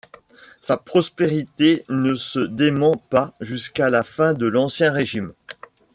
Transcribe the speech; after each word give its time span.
Sa 0.61 0.77
prospérité 0.77 1.85
ne 1.87 2.15
se 2.15 2.39
dément 2.39 2.97
pas 3.11 3.35
jusqu’à 3.39 3.91
la 3.91 4.03
fin 4.03 4.33
de 4.33 4.47
l’Ancien 4.47 4.91
Régime. 4.91 5.33